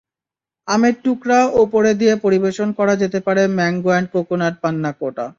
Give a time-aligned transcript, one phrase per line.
[0.67, 5.25] আমের টুকরা ওপরে দিয়ে পরিবেশন করা যেতে পারে ম্যাঙ্গো অ্যান্ড কোকোনাট পান্নাকোটা।